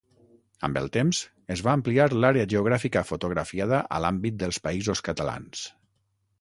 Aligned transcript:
Amb 0.67 0.77
el 0.79 0.87
temps, 0.95 1.19
es 1.55 1.61
va 1.67 1.75
ampliar 1.81 2.07
l'àrea 2.23 2.47
geogràfica 2.55 3.05
fotografiada 3.11 3.85
a 3.99 4.03
l'àmbit 4.07 4.43
dels 4.43 4.63
Països 4.69 5.07
Catalans. 5.11 5.67